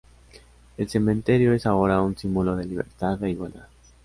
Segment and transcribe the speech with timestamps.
[0.77, 3.67] El cementerio es ahora un símbolo de libertad e igualdad.